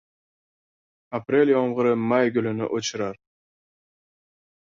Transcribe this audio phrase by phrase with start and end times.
[1.17, 3.21] •Aprel yomg‘iri may gulini ochirar.